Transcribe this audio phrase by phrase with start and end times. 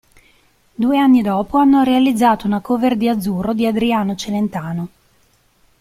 [0.73, 4.87] Due anni dopo hanno realizzato una cover di "Azzurro" di Adriano Celentano.